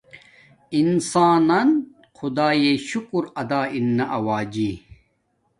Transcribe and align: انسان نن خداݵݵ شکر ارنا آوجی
انسان 0.79 1.39
نن 1.49 1.69
خداݵݵ 2.17 2.75
شکر 2.89 3.23
ارنا 3.39 4.05
آوجی 4.17 4.71